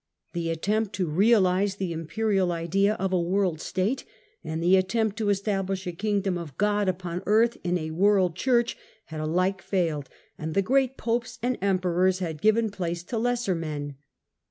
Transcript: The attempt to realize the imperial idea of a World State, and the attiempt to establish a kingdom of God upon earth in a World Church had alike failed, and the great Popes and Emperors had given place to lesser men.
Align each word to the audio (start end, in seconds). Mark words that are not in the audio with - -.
The 0.33 0.49
attempt 0.49 0.93
to 0.95 1.05
realize 1.05 1.75
the 1.75 1.93
imperial 1.93 2.51
idea 2.51 2.95
of 2.95 3.13
a 3.13 3.21
World 3.21 3.61
State, 3.61 4.03
and 4.43 4.59
the 4.63 4.75
attiempt 4.75 5.15
to 5.17 5.29
establish 5.29 5.85
a 5.85 5.91
kingdom 5.91 6.39
of 6.39 6.57
God 6.57 6.89
upon 6.89 7.21
earth 7.27 7.57
in 7.63 7.77
a 7.77 7.91
World 7.91 8.35
Church 8.35 8.75
had 9.05 9.19
alike 9.19 9.61
failed, 9.61 10.09
and 10.39 10.55
the 10.55 10.63
great 10.63 10.97
Popes 10.97 11.37
and 11.43 11.55
Emperors 11.61 12.17
had 12.17 12.41
given 12.41 12.71
place 12.71 13.03
to 13.03 13.19
lesser 13.19 13.53
men. 13.53 13.97